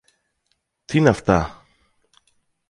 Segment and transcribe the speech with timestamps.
[0.85, 1.65] Τί είναι αυτά!